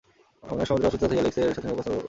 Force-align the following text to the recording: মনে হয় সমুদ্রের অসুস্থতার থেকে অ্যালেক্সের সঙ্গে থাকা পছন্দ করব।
মনে 0.47 0.59
হয় 0.59 0.67
সমুদ্রের 0.69 0.87
অসুস্থতার 0.89 1.09
থেকে 1.11 1.19
অ্যালেক্সের 1.19 1.45
সঙ্গে 1.55 1.63
থাকা 1.67 1.77
পছন্দ 1.79 1.87
করব। 1.93 1.99